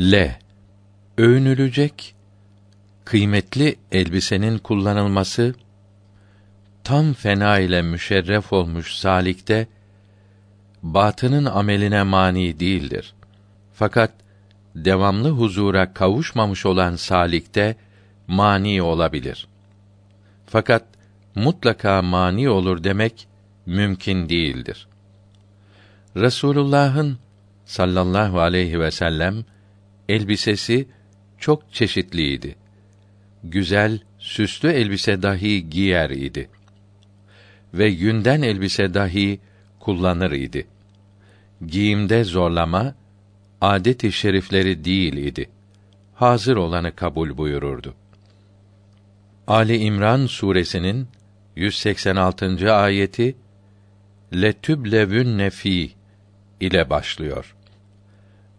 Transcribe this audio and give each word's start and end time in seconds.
L. 0.00 0.38
Övünülecek 1.18 2.14
kıymetli 3.04 3.76
elbisenin 3.92 4.58
kullanılması 4.58 5.54
tam 6.84 7.12
fena 7.12 7.58
ile 7.58 7.82
müşerref 7.82 8.52
olmuş 8.52 8.94
salikte 8.94 9.66
batının 10.82 11.44
ameline 11.44 12.02
mani 12.02 12.60
değildir. 12.60 13.14
Fakat 13.72 14.12
devamlı 14.74 15.30
huzura 15.30 15.94
kavuşmamış 15.94 16.66
olan 16.66 16.96
salikte 16.96 17.76
mani 18.26 18.82
olabilir. 18.82 19.48
Fakat 20.46 20.84
mutlaka 21.34 22.02
mani 22.02 22.48
olur 22.48 22.84
demek 22.84 23.28
mümkün 23.66 24.28
değildir. 24.28 24.88
Resulullah'ın 26.16 27.18
sallallahu 27.64 28.40
aleyhi 28.40 28.80
ve 28.80 28.90
sellem 28.90 29.44
elbisesi 30.10 30.88
çok 31.38 31.72
çeşitliydi. 31.72 32.54
Güzel, 33.44 34.00
süslü 34.18 34.68
elbise 34.68 35.22
dahi 35.22 35.70
giyer 35.70 36.10
idi. 36.10 36.48
Ve 37.74 37.86
yünden 37.86 38.42
elbise 38.42 38.94
dahi 38.94 39.40
kullanır 39.80 40.32
idi. 40.32 40.66
Giyimde 41.66 42.24
zorlama 42.24 42.94
adet-i 43.60 44.12
şerifleri 44.12 44.84
değil 44.84 45.12
idi. 45.16 45.50
Hazır 46.14 46.56
olanı 46.56 46.96
kabul 46.96 47.36
buyururdu. 47.36 47.94
Ali 49.46 49.76
İmran 49.76 50.26
suresinin 50.26 51.08
186. 51.56 52.74
ayeti 52.74 53.36
letüblevünne 54.34 55.50
fi 55.50 55.90
ile 56.60 56.90
başlıyor. 56.90 57.54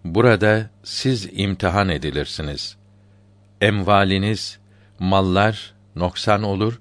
Burada 0.03 0.69
siz 0.83 1.29
imtihan 1.31 1.89
edilirsiniz. 1.89 2.77
Emvaliniz, 3.61 4.59
mallar 4.99 5.73
noksan 5.95 6.43
olur 6.43 6.79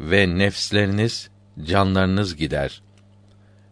ve 0.00 0.38
nefsleriniz, 0.38 1.30
canlarınız 1.64 2.36
gider. 2.36 2.82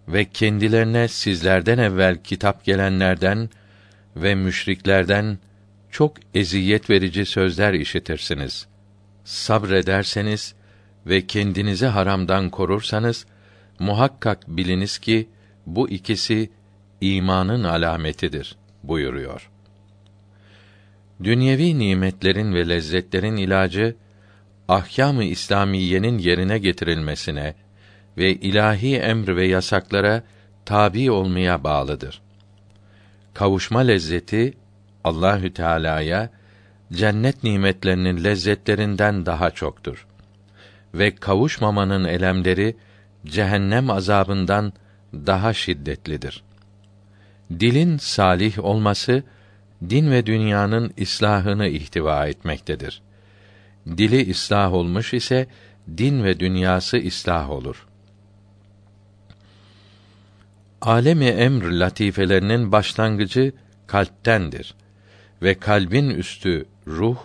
Ve 0.09 0.25
kendilerine 0.25 1.09
sizlerden 1.09 1.79
evvel 1.79 2.17
kitap 2.25 2.65
gelenlerden 2.65 3.51
ve 4.17 4.35
müşriklerden 4.35 5.39
çok 5.91 6.17
eziyet 6.35 6.91
verici 6.91 7.27
sözler 7.27 7.73
işitirsiniz. 7.73 8.67
Sabrederseniz 9.25 10.55
ve 11.07 11.27
kendinizi 11.27 11.87
haramdan 11.87 12.51
korursanız 12.51 13.27
muhakkak 13.79 14.49
biliniz 14.49 14.99
ki 14.99 15.29
bu 15.67 15.89
ikisi 15.89 16.51
imanın 17.01 17.65
alametidir 17.65 18.60
buyuruyor. 18.83 19.51
Dünyevi 21.23 21.79
nimetlerin 21.79 22.55
ve 22.55 22.69
lezzetlerin 22.69 23.37
ilacı 23.37 23.97
ahkâm-ı 24.69 25.25
İslamiyenin 25.25 26.19
yerine 26.19 26.59
getirilmesine 26.59 27.55
ve 28.17 28.35
ilahi 28.35 28.97
emr 28.97 29.37
ve 29.37 29.47
yasaklara 29.47 30.23
tabi 30.65 31.11
olmaya 31.11 31.65
bağlıdır. 31.65 32.21
Kavuşma 33.35 33.81
lezzeti 33.81 34.55
Allahü 35.05 35.53
Teala'ya 35.53 36.31
cennet 36.93 37.45
nimetlerinin 37.45 38.25
lezzetlerinden 38.25 39.27
daha 39.27 39.51
çoktur 39.51 40.07
ve 40.95 41.15
kavuşmamanın 41.15 42.05
elemleri 42.05 42.77
cehennem 43.27 43.91
azabından 43.91 44.73
daha 45.13 45.53
şiddetlidir. 45.53 46.43
Dilin 47.51 47.97
salih 47.97 48.65
olması 48.65 49.23
din 49.91 50.11
ve 50.11 50.27
dünyanın 50.27 50.93
islahını 50.97 51.67
ihtiva 51.67 52.27
etmektedir. 52.27 53.03
Dili 53.87 54.31
ıslah 54.31 54.73
olmuş 54.73 55.15
ise 55.15 55.47
din 55.99 56.25
ve 56.25 56.41
dünyası 56.41 56.97
ıslah 57.07 57.51
olur. 57.51 57.87
Alemi 60.81 61.25
emr 61.25 61.65
latifelerinin 61.65 62.73
başlangıcı 62.73 63.53
kalptendir 63.87 64.75
ve 65.43 65.59
kalbin 65.59 66.11
üstü 66.11 66.67
ruh, 66.87 67.19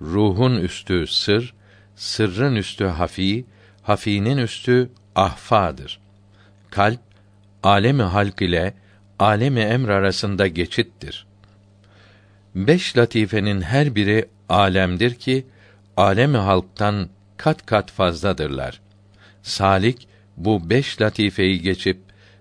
ruhun 0.00 0.56
üstü 0.56 1.06
sır, 1.06 1.54
sırrın 1.96 2.56
üstü 2.56 2.84
hafi, 2.84 3.44
hafinin 3.82 4.38
üstü 4.38 4.90
ahfadır. 5.14 6.00
Kalp 6.70 7.00
alemi 7.62 8.02
halk 8.02 8.42
ile 8.42 8.74
alemi 9.18 9.60
emr 9.60 9.88
arasında 9.88 10.46
geçittir. 10.46 11.26
Beş 12.54 12.96
latifenin 12.96 13.60
her 13.60 13.94
biri 13.94 14.28
alemdir 14.48 15.14
ki 15.14 15.46
alemi 15.96 16.36
halktan 16.36 17.08
kat 17.36 17.66
kat 17.66 17.90
fazladırlar. 17.90 18.80
Salik 19.42 20.08
bu 20.36 20.70
beş 20.70 21.00
latifeyi 21.00 21.60
geçip 21.60 21.98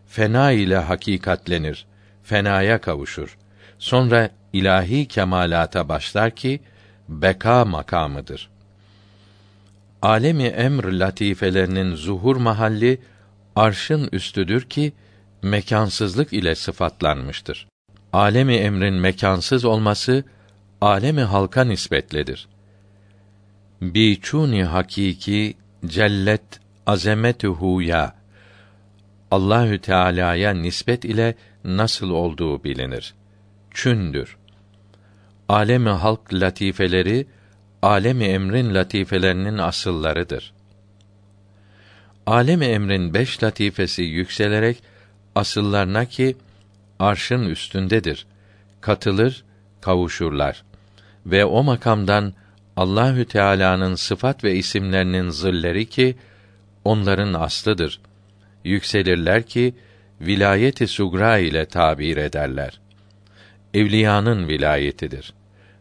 fena 0.08 0.52
ile 0.52 0.78
hakikatlenir, 0.78 1.86
fenaya 2.24 2.82
kavuşur. 2.82 3.38
Sonra 3.80 4.30
ilahi 4.54 5.08
kemalata 5.08 5.90
başlar 5.90 6.32
ki 6.32 6.60
beka 7.10 7.66
makamıdır. 7.66 8.50
Alemi 10.02 10.44
emr 10.44 10.84
latifelerinin 10.84 11.96
zuhur 11.96 12.36
mahalli 12.36 13.02
arşın 13.56 14.10
üstüdür 14.12 14.62
ki 14.62 14.94
mekansızlık 15.44 16.34
ile 16.34 16.56
sıfatlanmıştır. 16.56 17.68
Alemi 18.14 18.56
emrin 18.56 18.94
mekansız 18.94 19.66
olması 19.66 20.24
alemi 20.82 21.22
halka 21.22 21.64
nispetledir. 21.64 22.48
Biçuni 23.82 24.64
hakiki 24.64 25.54
cellet 25.86 26.44
azametuhu 26.86 27.82
ya 27.82 28.16
Allahü 29.32 29.80
Teala'ya 29.80 30.54
nispet 30.54 31.06
ile 31.06 31.36
nasıl 31.64 32.10
olduğu 32.10 32.64
bilinir. 32.64 33.14
Çündür. 33.72 34.38
Alemi 35.50 35.90
halk 35.90 36.34
latifeleri 36.34 37.28
alemi 37.82 38.24
emrin 38.24 38.76
latifelerinin 38.76 39.58
asıllarıdır. 39.58 40.54
Alemi 42.26 42.66
emrin 42.66 43.14
beş 43.14 43.44
latifesi 43.44 44.02
yükselerek 44.02 44.84
asıllarına 45.36 46.06
ki 46.06 46.36
arşın 47.00 47.44
üstündedir. 47.44 48.26
Katılır, 48.82 49.44
kavuşurlar 49.82 50.64
ve 51.26 51.46
o 51.46 51.64
makamdan 51.64 52.34
Allahü 52.76 53.26
Teala'nın 53.26 53.96
sıfat 53.96 54.44
ve 54.44 54.56
isimlerinin 54.56 55.30
zilleri 55.30 55.90
ki 55.90 56.16
onların 56.86 57.34
aslıdır. 57.34 58.00
Yükselirler 58.64 59.44
ki 59.44 59.76
vilayeti 60.22 60.88
sugra 60.88 61.38
ile 61.38 61.66
tabir 61.66 62.18
ederler. 62.18 62.80
Evliyanın 63.74 64.48
vilayetidir 64.48 65.34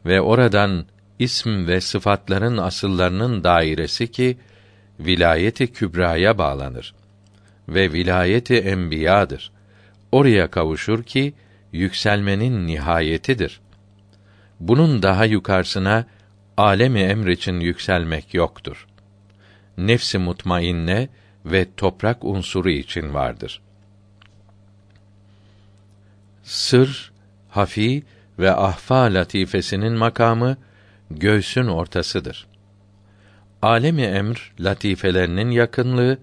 ve 0.07 0.21
oradan 0.21 0.87
ism 1.19 1.67
ve 1.67 1.81
sıfatların 1.81 2.57
asıllarının 2.57 3.45
dairesi 3.45 4.11
ki 4.11 4.39
vilayeti 5.01 5.73
kübraya 5.73 6.39
bağlanır 6.39 6.95
ve 7.75 7.93
vilayeti 7.93 8.55
enbiyadır. 8.55 9.53
Oraya 10.13 10.51
kavuşur 10.51 11.03
ki 11.03 11.35
yükselmenin 11.73 12.67
nihayetidir. 12.67 13.61
Bunun 14.61 15.03
daha 15.03 15.25
yukarısına 15.25 16.07
alemi 16.57 17.01
emr 17.01 17.27
için 17.27 17.61
yükselmek 17.61 18.35
yoktur. 18.35 18.87
Nefsi 19.79 20.19
mutmainne 20.19 21.09
ve 21.45 21.67
toprak 21.77 22.25
unsuru 22.25 22.71
için 22.71 23.15
vardır. 23.15 23.61
Sır, 26.43 27.13
hafi 27.49 28.03
ve 28.39 28.53
ahfa 28.53 28.97
latifesinin 28.97 29.93
makamı 29.93 30.57
göğsün 31.11 31.67
ortasıdır. 31.67 32.47
Alemi 33.63 34.03
emr 34.03 34.53
latifelerinin 34.61 35.51
yakınlığı 35.51 36.19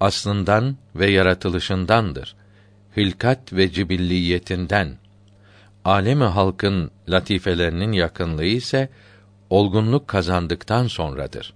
aslından 0.00 0.76
ve 0.96 1.10
yaratılışındandır. 1.10 2.36
Hilkat 2.96 3.52
ve 3.52 3.72
cibilliyetinden. 3.72 4.96
Alemi 5.84 6.24
halkın 6.24 6.90
latifelerinin 7.08 7.92
yakınlığı 7.92 8.44
ise 8.44 8.88
olgunluk 9.50 10.08
kazandıktan 10.08 10.86
sonradır. 10.86 11.54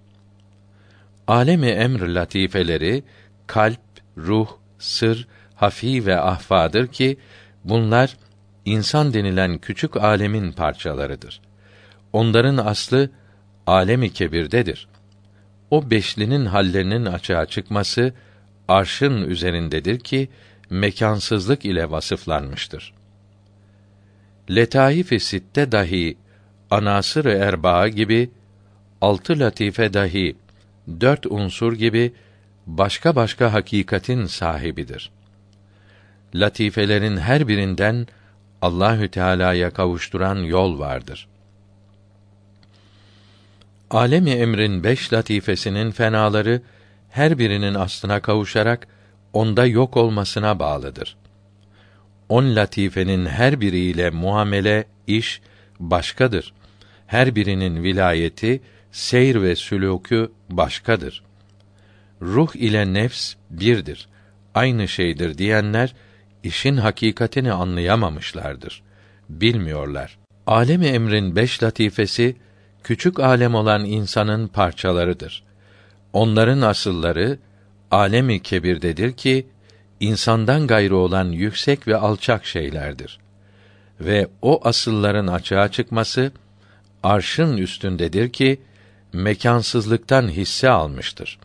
Alemi 1.27 1.67
emr 1.67 2.01
latifeleri 2.01 3.03
kalp, 3.47 3.79
ruh, 4.17 4.47
sır, 4.79 5.27
hafi 5.55 6.05
ve 6.05 6.19
ahfadır 6.19 6.87
ki 6.87 7.17
bunlar 7.63 8.17
insan 8.65 9.13
denilen 9.13 9.57
küçük 9.57 9.97
alemin 9.97 10.51
parçalarıdır. 10.51 11.41
Onların 12.13 12.57
aslı 12.57 13.09
alemi 13.67 14.13
kebirdedir. 14.13 14.87
O 15.71 15.91
beşlinin 15.91 16.45
hallerinin 16.45 17.05
açığa 17.05 17.45
çıkması 17.45 18.13
arşın 18.71 19.21
üzerindedir 19.21 19.99
ki 19.99 20.29
mekansızlık 20.69 21.65
ile 21.65 21.91
vasıflanmıştır. 21.91 22.93
Letaif-i 24.49 25.19
sitte 25.19 25.71
dahi 25.71 26.17
anasır-ı 26.69 27.31
erbaa 27.31 27.87
gibi 27.87 28.29
altı 29.01 29.39
latife 29.39 29.93
dahi 29.93 30.35
dört 31.01 31.25
unsur 31.25 31.73
gibi 31.73 32.13
başka 32.67 33.15
başka 33.15 33.53
hakikatin 33.53 34.25
sahibidir. 34.25 35.11
Latifelerin 36.35 37.17
her 37.17 37.47
birinden 37.47 38.07
Allahü 38.61 39.07
Teala'ya 39.07 39.69
kavuşturan 39.69 40.35
yol 40.35 40.79
vardır. 40.79 41.27
Alemi 43.91 44.31
emrin 44.31 44.83
beş 44.83 45.13
latifesinin 45.13 45.91
fenaları 45.91 46.61
her 47.11 47.39
birinin 47.39 47.73
aslına 47.73 48.19
kavuşarak 48.19 48.87
onda 49.33 49.65
yok 49.65 49.97
olmasına 49.97 50.59
bağlıdır. 50.59 51.17
On 52.29 52.55
latifenin 52.55 53.25
her 53.25 53.61
biriyle 53.61 54.09
muamele, 54.09 54.85
iş 55.07 55.41
başkadır. 55.79 56.53
Her 57.07 57.35
birinin 57.35 57.83
vilayeti, 57.83 58.61
seyr 58.91 59.41
ve 59.41 59.51
sülûkü 59.51 60.31
başkadır. 60.49 61.23
Ruh 62.21 62.55
ile 62.55 62.93
nefs 62.93 63.33
birdir. 63.49 64.07
Aynı 64.55 64.87
şeydir 64.87 65.37
diyenler 65.37 65.95
işin 66.43 66.77
hakikatini 66.77 67.51
anlayamamışlardır. 67.53 68.83
Bilmiyorlar. 69.29 70.17
Alemi 70.47 70.85
emrin 70.85 71.35
beş 71.35 71.63
latifesi 71.63 72.35
küçük 72.83 73.19
alem 73.19 73.55
olan 73.55 73.85
insanın 73.85 74.47
parçalarıdır. 74.47 75.43
Onların 76.13 76.61
asılları 76.61 77.37
alemi 77.91 78.41
kebirdedir 78.41 79.13
ki 79.13 79.47
insandan 79.99 80.67
gayrı 80.67 80.97
olan 80.97 81.25
yüksek 81.25 81.87
ve 81.87 81.95
alçak 81.95 82.45
şeylerdir. 82.45 83.19
Ve 83.99 84.27
o 84.41 84.67
asılların 84.67 85.27
açığa 85.27 85.71
çıkması 85.71 86.31
arşın 87.03 87.57
üstündedir 87.57 88.29
ki 88.29 88.61
mekansızlıktan 89.13 90.27
hisse 90.27 90.69
almıştır. 90.69 91.39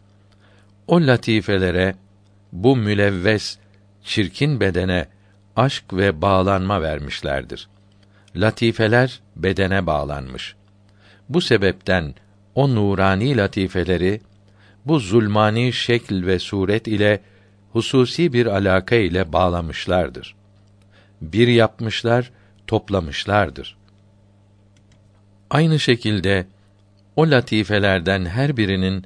O 0.87 1.01
latifelere 1.01 1.95
bu 2.53 2.77
mülevves 2.77 3.59
çirkin 4.05 4.61
bedene 4.61 5.07
aşk 5.57 5.85
ve 5.93 6.23
bağlanma 6.23 6.83
vermişlerdir. 6.83 7.69
Latifeler 8.37 9.21
bedene 9.37 9.87
bağlanmış. 9.87 10.55
Bu 11.29 11.41
sebepten 11.41 12.15
o 12.55 12.75
nurani 12.75 13.37
latifeleri 13.37 14.21
bu 14.87 15.01
zulmani 15.01 15.73
şekil 15.73 16.27
ve 16.27 16.39
suret 16.39 16.87
ile 16.87 17.21
hususi 17.73 18.33
bir 18.33 18.47
alaka 18.47 18.97
ile 18.97 19.33
bağlamışlardır. 19.33 20.35
Bir 21.21 21.49
yapmışlar, 21.49 22.31
toplamışlardır. 22.67 23.77
Aynı 25.51 25.79
şekilde 25.79 26.47
o 27.17 27.31
latifelerden 27.31 28.25
her 28.27 28.57
birinin 28.57 29.05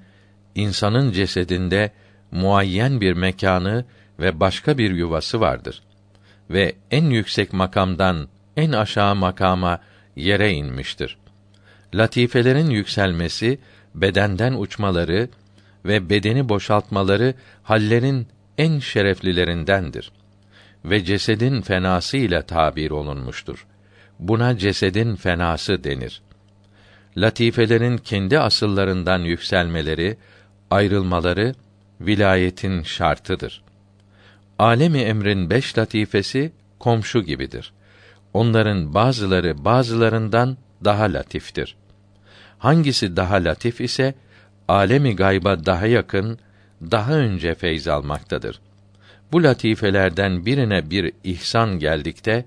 insanın 0.55 1.13
cesedinde 1.13 1.93
muayyen 2.31 3.01
bir 3.01 3.13
mekanı 3.13 3.85
ve 4.19 4.41
başka 4.41 4.79
bir 4.79 4.91
yuvası 4.91 5.41
vardır. 5.41 5.83
Ve 6.51 6.75
en 6.91 7.05
yüksek 7.05 7.53
makamdan 7.53 8.29
en 8.57 8.73
aşağı 8.73 9.15
makama 9.15 9.81
yere 10.17 10.53
inmiştir. 10.53 11.19
Latifelerin 11.95 12.71
yükselmesi, 12.71 13.59
bedenden 13.95 14.55
uçmaları 14.55 15.29
ve 15.85 16.11
bedeni 16.11 16.49
boşaltmaları 16.49 17.35
hallerin 17.63 18.27
en 18.59 18.79
şereflilerindendir 18.79 20.13
ve 20.85 21.05
cesedin 21.05 21.61
fenası 21.61 22.17
ile 22.17 22.43
tabir 22.43 22.91
olunmuştur. 22.91 23.67
Buna 24.19 24.59
cesedin 24.59 25.17
fenası 25.17 25.85
denir. 25.85 26.23
Latifelerin 27.17 27.97
kendi 27.97 28.39
asıllarından 28.39 29.19
yükselmeleri, 29.19 30.17
ayrılmaları 30.71 31.55
vilayetin 32.01 32.83
şartıdır. 32.83 33.63
Alemi 34.59 34.99
emrin 34.99 35.51
beş 35.51 35.79
latifesi 35.79 36.53
komşu 36.79 37.23
gibidir. 37.23 37.73
Onların 38.35 38.95
bazıları 38.95 39.65
bazılarından 39.65 40.57
daha 40.85 41.05
latiftir. 41.05 41.77
Hangisi 42.59 43.17
daha 43.17 43.35
latif 43.35 43.81
ise 43.81 44.15
alemi 44.71 45.17
gayba 45.17 45.67
daha 45.67 45.87
yakın, 45.87 46.39
daha 46.91 47.13
önce 47.13 47.55
feyz 47.55 47.89
almaktadır. 47.89 48.61
Bu 49.33 49.43
latifelerden 49.43 50.47
birine 50.47 50.91
bir 50.91 51.13
ihsan 51.25 51.79
geldikte 51.79 52.45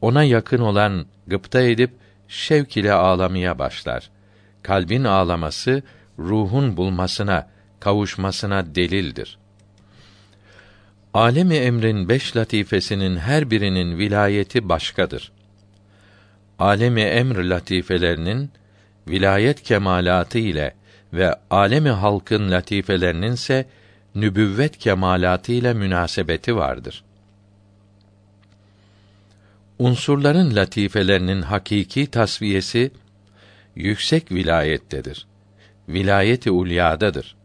ona 0.00 0.22
yakın 0.24 0.60
olan 0.60 1.06
gıpta 1.26 1.60
edip 1.60 1.90
şevk 2.28 2.76
ile 2.76 2.92
ağlamaya 2.92 3.58
başlar. 3.58 4.10
Kalbin 4.62 5.04
ağlaması 5.04 5.82
ruhun 6.18 6.76
bulmasına, 6.76 7.48
kavuşmasına 7.80 8.74
delildir. 8.74 9.38
Alemi 11.14 11.54
emrin 11.54 12.08
beş 12.08 12.36
latifesinin 12.36 13.16
her 13.16 13.50
birinin 13.50 13.98
vilayeti 13.98 14.68
başkadır. 14.68 15.32
Alemi 16.58 17.00
emr 17.00 17.36
latifelerinin 17.36 18.50
vilayet 19.08 19.62
kemalatı 19.62 20.38
ile 20.38 20.74
ve 21.16 21.34
alemi 21.50 21.90
halkın 21.90 22.50
latifelerinin 22.50 23.32
ise 23.32 23.66
nübüvvet 24.14 24.78
kemalatı 24.78 25.52
münasebeti 25.52 26.56
vardır. 26.56 27.04
Unsurların 29.78 30.56
latifelerinin 30.56 31.42
hakiki 31.42 32.06
tasviyesi 32.06 32.90
yüksek 33.76 34.32
vilayettedir. 34.32 35.26
Vilayeti 35.88 36.50
ulyadadır. 36.50 37.36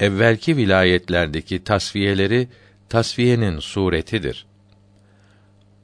Evvelki 0.00 0.56
vilayetlerdeki 0.56 1.64
tasfiyeleri 1.64 2.48
tasfiyenin 2.88 3.58
suretidir. 3.58 4.46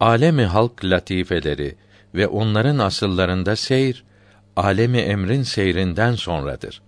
Alemi 0.01 0.45
halk 0.45 0.85
latifeleri 0.85 1.77
ve 2.15 2.27
onların 2.27 2.79
asıllarında 2.79 3.57
seyr 3.57 4.05
alemi 4.57 4.99
emrin 4.99 5.43
seyrinden 5.43 6.15
sonradır. 6.15 6.83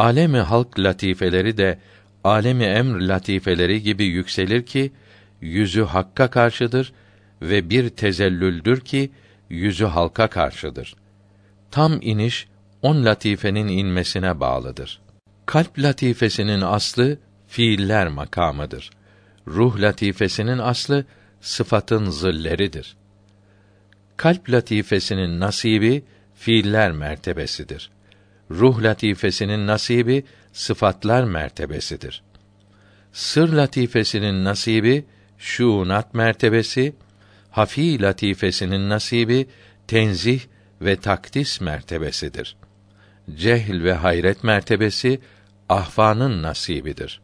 Alemi 0.00 0.38
halk 0.38 0.78
latifeleri 0.78 1.56
de 1.56 1.78
alemi 2.24 2.64
emr 2.64 3.00
latifeleri 3.00 3.82
gibi 3.82 4.04
yükselir 4.04 4.66
ki 4.66 4.92
yüzü 5.40 5.82
hakka 5.82 6.30
karşıdır 6.30 6.92
ve 7.42 7.70
bir 7.70 7.88
tezellüldür 7.88 8.80
ki 8.80 9.10
yüzü 9.50 9.84
halka 9.84 10.28
karşıdır. 10.28 10.94
Tam 11.70 11.98
iniş 12.02 12.48
on 12.82 13.04
latifenin 13.04 13.68
inmesine 13.68 14.40
bağlıdır. 14.40 15.00
Kalp 15.46 15.78
latifesinin 15.78 16.60
aslı 16.60 17.18
fiiller 17.46 18.08
makamıdır. 18.08 18.90
Ruh 19.46 19.80
latifesinin 19.80 20.58
aslı 20.58 21.04
sıfatın 21.40 22.10
zilleridir. 22.10 22.96
Kalp 24.16 24.50
latifesinin 24.50 25.40
nasibi 25.40 26.04
fiiller 26.34 26.92
mertebesidir. 26.92 27.90
Ruh 28.50 28.82
latifesinin 28.82 29.66
nasibi 29.66 30.24
sıfatlar 30.52 31.24
mertebesidir. 31.24 32.22
Sır 33.12 33.52
latifesinin 33.52 34.44
nasibi 34.44 35.04
şuunat 35.38 36.14
mertebesi, 36.14 36.92
hafi 37.50 38.02
latifesinin 38.02 38.88
nasibi 38.88 39.48
tenzih 39.86 40.40
ve 40.80 40.96
takdis 40.96 41.60
mertebesidir. 41.60 42.56
Cehl 43.34 43.82
ve 43.82 43.92
hayret 43.92 44.44
mertebesi 44.44 45.20
ahfanın 45.68 46.42
nasibidir. 46.42 47.20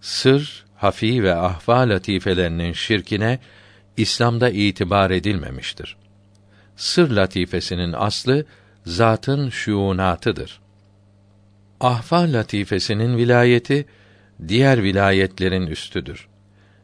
Sır, 0.00 0.64
hafi 0.76 1.22
ve 1.22 1.34
ahfa 1.34 1.88
latifelerinin 1.88 2.72
şirkine 2.72 3.38
İslam'da 3.96 4.50
itibar 4.50 5.10
edilmemiştir. 5.10 5.96
Sır 6.76 7.10
latifesinin 7.10 7.92
aslı 7.92 8.46
zatın 8.88 9.48
şuunatıdır. 9.48 10.60
Ahfa 11.80 12.32
latifesinin 12.32 13.16
vilayeti 13.16 13.86
diğer 14.48 14.82
vilayetlerin 14.82 15.66
üstüdür 15.66 16.28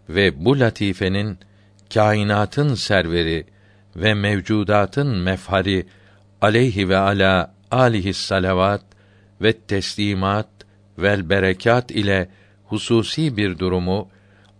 ve 0.08 0.44
bu 0.44 0.60
latifenin 0.60 1.38
kainatın 1.94 2.74
serveri 2.74 3.46
ve 3.96 4.14
mevcudatın 4.14 5.16
mefhari 5.16 5.86
aleyhi 6.40 6.88
ve 6.88 6.96
ala 6.96 7.54
alihi 7.70 8.14
salavat 8.14 8.82
ve 9.42 9.52
teslimat 9.52 10.48
vel 10.98 11.28
berekat 11.28 11.90
ile 11.90 12.28
hususi 12.64 13.36
bir 13.36 13.58
durumu, 13.58 14.08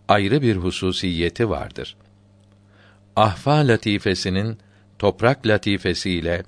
ayrı 0.09 0.43
bir 0.43 0.57
hususiyeti 0.57 1.51
vardır. 1.51 1.97
Ahfa 3.17 3.69
latifesinin 3.69 4.59
toprak 4.99 5.47
latifesiyle 5.47 6.43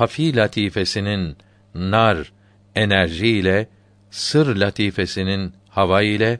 hafi 0.00 0.36
latifesinin 0.36 1.36
nar 1.74 2.32
enerji 2.74 3.26
ile 3.26 3.68
sır 4.10 4.56
latifesinin 4.56 5.52
hava 5.68 6.02
ile 6.02 6.38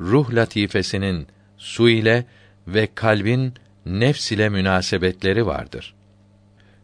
ruh 0.00 0.34
latifesinin 0.34 1.26
su 1.58 1.88
ile 1.88 2.24
ve 2.68 2.88
kalbin 2.94 3.54
nefs 3.86 4.32
ile 4.32 4.48
münasebetleri 4.48 5.46
vardır. 5.46 5.94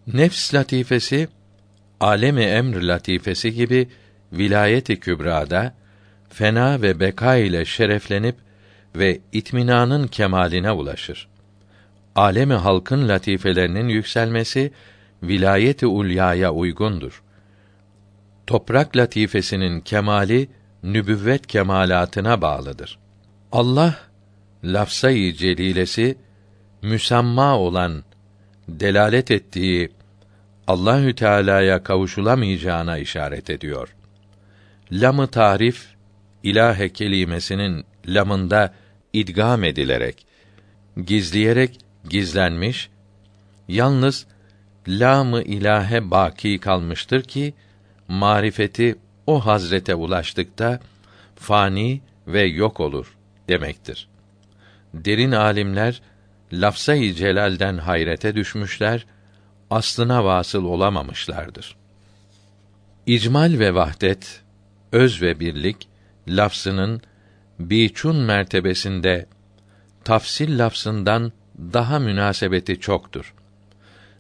Nefs 0.06 0.54
latifesi 0.54 1.28
alemi 2.00 2.42
emr 2.42 2.82
latifesi 2.82 3.54
gibi 3.54 3.88
vilayeti 4.32 5.00
kübrada 5.00 5.74
fena 6.28 6.82
ve 6.82 7.00
beka 7.00 7.36
ile 7.36 7.64
şereflenip 7.64 8.36
ve 8.96 9.20
itminanın 9.32 10.06
kemaline 10.06 10.72
ulaşır. 10.72 11.28
Alemi 12.14 12.54
halkın 12.54 13.08
latifelerinin 13.08 13.88
yükselmesi 13.88 14.72
vilayeti 15.22 15.86
ulyaya 15.86 16.52
uygundur. 16.52 17.22
Toprak 18.46 18.96
latifesinin 18.96 19.80
kemali 19.80 20.48
nübüvvet 20.82 21.46
kemalatına 21.46 22.40
bağlıdır. 22.40 22.98
Allah 23.52 23.96
lafzayı 24.64 25.34
celilesi 25.34 26.18
müsamma 26.82 27.58
olan 27.58 28.04
delalet 28.68 29.30
ettiği 29.30 29.90
Allahü 30.66 31.14
Teala'ya 31.14 31.82
kavuşulamayacağına 31.82 32.98
işaret 32.98 33.50
ediyor. 33.50 33.94
Lamı 34.92 35.26
tarif 35.26 35.86
ilahe 36.42 36.88
kelimesinin 36.88 37.84
lamında 38.06 38.74
idgam 39.12 39.64
edilerek 39.64 40.26
gizleyerek 41.06 41.78
gizlenmiş 42.08 42.90
yalnız 43.68 44.26
lamı 44.88 45.42
ilahe 45.42 46.10
baki 46.10 46.58
kalmıştır 46.58 47.22
ki 47.22 47.54
marifeti 48.08 48.98
o 49.26 49.46
hazrete 49.46 49.94
ulaştıkta 49.94 50.80
fani 51.36 52.00
ve 52.26 52.42
yok 52.42 52.80
olur 52.80 53.16
demektir. 53.48 54.08
Derin 54.94 55.32
alimler 55.32 56.02
lafza-i 56.52 57.14
celalden 57.14 57.78
hayrete 57.78 58.34
düşmüşler, 58.34 59.06
aslına 59.70 60.24
vasıl 60.24 60.64
olamamışlardır. 60.64 61.76
İcmal 63.06 63.58
ve 63.58 63.74
vahdet, 63.74 64.42
öz 64.92 65.22
ve 65.22 65.40
birlik 65.40 65.88
lafzının 66.28 67.02
biçun 67.58 68.16
mertebesinde 68.16 69.26
tafsil 70.04 70.58
lafzından 70.58 71.32
daha 71.58 71.98
münasebeti 71.98 72.80
çoktur. 72.80 73.34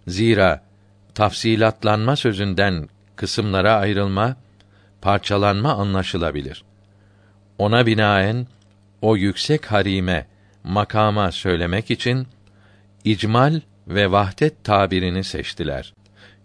Zira 0.08 0.62
tafsilatlanma 1.14 2.16
sözünden 2.16 2.88
kısımlara 3.16 3.74
ayrılma, 3.74 4.36
parçalanma 5.02 5.72
anlaşılabilir. 5.72 6.64
Ona 7.58 7.86
binaen 7.86 8.46
o 9.02 9.16
yüksek 9.16 9.66
harime, 9.66 10.26
makama 10.64 11.32
söylemek 11.32 11.90
için 11.90 12.26
icmal 13.04 13.60
ve 13.88 14.10
vahdet 14.10 14.64
tabirini 14.64 15.24
seçtiler. 15.24 15.94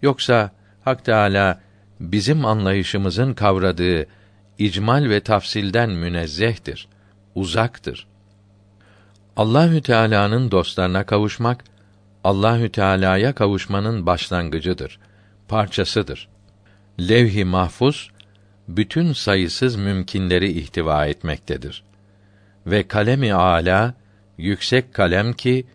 Yoksa 0.01 0.51
Hak 0.83 1.05
Teâlâ 1.05 1.59
bizim 1.99 2.45
anlayışımızın 2.45 3.33
kavradığı 3.33 4.05
icmal 4.57 5.09
ve 5.09 5.19
tafsilden 5.19 5.89
münezzehtir, 5.89 6.87
uzaktır. 7.35 8.07
Allahü 9.37 9.81
Teala'nın 9.81 10.51
dostlarına 10.51 11.05
kavuşmak 11.05 11.63
Allahü 12.23 12.69
Teala'ya 12.69 13.35
kavuşmanın 13.35 14.05
başlangıcıdır, 14.05 14.99
parçasıdır. 15.47 16.29
Levh-i 16.99 17.45
Mahfuz 17.45 18.11
bütün 18.67 19.13
sayısız 19.13 19.75
mümkinleri 19.75 20.51
ihtiva 20.51 21.05
etmektedir. 21.05 21.83
Ve 22.67 22.87
kalemi 22.87 23.33
ala 23.33 23.93
yüksek 24.37 24.93
kalem 24.93 25.33
ki 25.33 25.65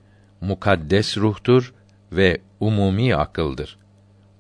mukaddes 0.41 1.19
ruhtur 1.19 1.75
ve 2.13 2.41
umumi 2.61 3.17
akıldır. 3.17 3.79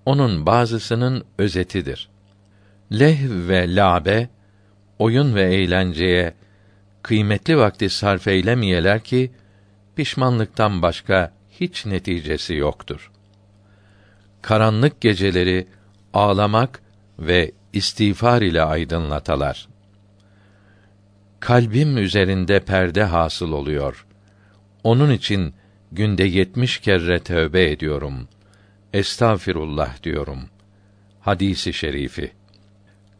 Onun 0.06 0.46
bazısının 0.46 1.24
özetidir. 1.38 2.08
Leh 2.92 3.18
ve 3.48 3.74
labe 3.74 4.28
oyun 4.98 5.34
ve 5.34 5.54
eğlenceye 5.54 6.34
kıymetli 7.02 7.56
vakti 7.56 7.90
sarf 7.90 8.28
eylemeyeler 8.28 9.04
ki 9.04 9.32
pişmanlıktan 9.96 10.82
başka 10.82 11.37
hiç 11.60 11.86
neticesi 11.86 12.54
yoktur. 12.54 13.10
Karanlık 14.42 15.00
geceleri 15.00 15.66
ağlamak 16.14 16.82
ve 17.18 17.52
istiğfar 17.72 18.42
ile 18.42 18.62
aydınlatalar. 18.62 19.68
Kalbim 21.40 21.98
üzerinde 21.98 22.60
perde 22.60 23.02
hasıl 23.02 23.52
oluyor. 23.52 24.06
Onun 24.84 25.10
için 25.10 25.54
günde 25.92 26.24
yetmiş 26.24 26.78
kere 26.78 27.18
tövbe 27.18 27.70
ediyorum. 27.70 28.28
Estağfirullah 28.92 30.02
diyorum. 30.02 30.40
Hadisi 31.20 31.72
şerifi. 31.72 32.32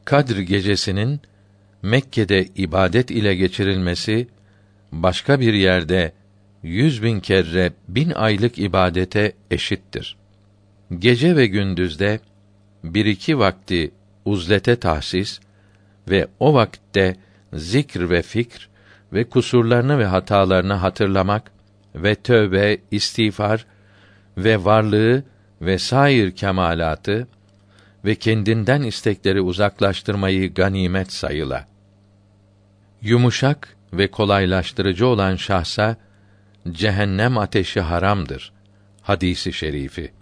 Kadr 0.05 0.39
gecesinin 0.39 1.21
Mekke'de 1.83 2.45
ibadet 2.57 3.11
ile 3.11 3.35
geçirilmesi 3.35 4.29
başka 4.93 5.41
bir 5.41 5.55
yerde 5.55 6.13
yüz 6.63 7.03
bin 7.03 7.21
kere 7.21 7.73
bin 7.89 8.11
aylık 8.11 8.59
ibadete 8.59 9.33
eşittir. 9.51 10.17
Gece 10.99 11.37
ve 11.37 11.47
gündüzde 11.47 12.21
bir 12.85 13.07
iki 13.07 13.39
vakti 13.39 13.91
uzlete 14.25 14.77
tahsis 14.77 15.41
ve 16.09 16.29
o 16.41 16.55
vakitte 16.55 17.17
zikr 17.53 18.11
ve 18.11 18.23
fikr 18.23 18.69
ve 19.13 19.25
kusurlarını 19.25 19.99
ve 19.99 20.07
hatalarını 20.07 20.73
hatırlamak 20.73 21.53
ve 21.95 22.15
tövbe, 22.15 22.79
istiğfar 22.91 23.67
ve 24.37 24.65
varlığı 24.65 25.25
ve 25.61 25.79
sair 25.79 26.31
kemalatı 26.31 27.29
ve 28.05 28.15
kendinden 28.15 28.83
istekleri 28.83 29.41
uzaklaştırmayı 29.41 30.55
ganimet 30.55 31.13
sayıla. 31.13 31.67
Yumuşak 33.03 33.77
ve 33.93 34.11
kolaylaştırıcı 34.11 35.07
olan 35.07 35.37
şahsa 35.37 35.97
cehennem 36.73 37.39
ateşi 37.39 37.81
haramdır. 37.81 38.53
Hadisi 39.03 39.53
şerifi. 39.53 40.13